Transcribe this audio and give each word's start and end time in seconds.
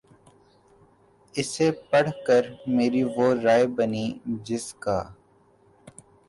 اسے 1.35 1.67
پڑھ 1.89 2.09
کر 2.25 2.43
میری 2.75 3.03
وہ 3.15 3.27
رائے 3.43 3.65
بنی 3.77 4.05
جس 4.45 4.65
کا 4.83 4.97